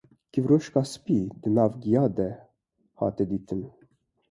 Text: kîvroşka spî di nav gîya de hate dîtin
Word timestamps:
kîvroşka 0.31 0.81
spî 0.91 1.19
di 1.41 1.49
nav 1.55 1.71
gîya 1.83 2.05
de 2.17 2.29
hate 2.99 3.23
dîtin 3.29 3.61